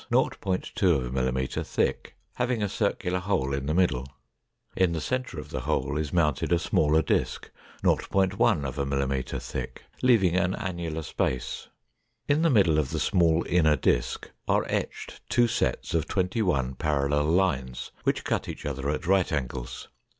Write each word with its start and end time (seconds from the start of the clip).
2 0.11 0.15
mm 0.33 1.63
thick, 1.67 2.15
having 2.33 2.63
a 2.63 2.67
circular 2.67 3.19
hole 3.19 3.53
in 3.53 3.67
the 3.67 3.73
middle. 3.75 4.03
In 4.75 4.93
the 4.93 4.99
center 4.99 5.39
of 5.39 5.51
the 5.51 5.59
hole 5.59 5.95
is 5.95 6.11
mounted 6.11 6.51
a 6.51 6.57
smaller 6.57 7.03
disk 7.03 7.51
0.1 7.83 8.31
mm 8.35 9.41
thick, 9.43 9.83
leaving 10.01 10.35
an 10.35 10.55
annular 10.55 11.03
space. 11.03 11.67
In 12.27 12.41
the 12.41 12.49
middle 12.49 12.79
of 12.79 12.89
the 12.89 12.99
small 12.99 13.45
inner 13.47 13.75
disk 13.75 14.31
are 14.47 14.65
etched 14.69 15.21
two 15.29 15.47
sets 15.47 15.93
of 15.93 16.07
twenty 16.07 16.41
one 16.41 16.73
parallel 16.73 17.25
lines 17.25 17.91
which 18.03 18.23
cut 18.23 18.49
each 18.49 18.65
other 18.65 18.89
at 18.89 19.05
right 19.05 19.31
angles. 19.31 19.87